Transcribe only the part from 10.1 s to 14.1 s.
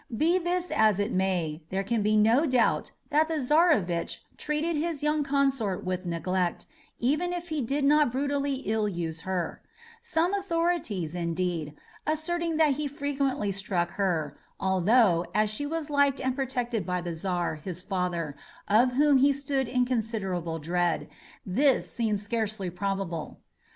authorities, indeed, asserting that he frequently struck